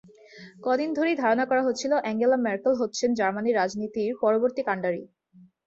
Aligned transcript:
কদিন 0.63 0.89
থেকেই 0.95 1.19
ধারণা 1.21 1.45
করা 1.47 1.65
হচ্ছিল, 1.67 1.91
অ্যাঙ্গেলা 1.97 2.37
মেরকেল 2.37 2.73
হচ্ছেন 2.81 3.09
জার্মান 3.19 3.45
রাজনীতির 3.51 4.11
পরবর্তী 4.21 4.61
কান্ডারি। 4.67 5.03